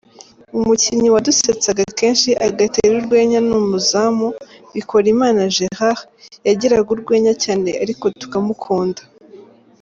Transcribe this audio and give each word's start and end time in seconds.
Umukinnyi 0.57 1.09
wadusetsaga 1.15 1.83
kenshi, 1.99 2.29
agatera 2.47 2.91
urwenya 3.01 3.39
ni 3.47 3.53
umuzamu 3.61 4.27
Bikorimana 4.75 5.41
Gerald, 5.55 5.99
yagiraga 6.47 6.89
urwenya 6.95 7.33
cyane 7.43 7.69
ariko 7.83 8.05
tukamukunda. 8.21 9.01